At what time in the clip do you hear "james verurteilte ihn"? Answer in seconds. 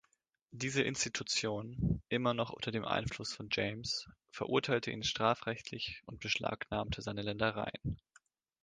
3.51-5.03